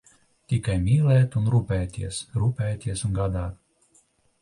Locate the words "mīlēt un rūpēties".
0.85-2.25